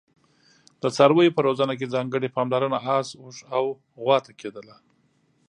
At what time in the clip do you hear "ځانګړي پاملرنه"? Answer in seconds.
1.95-2.77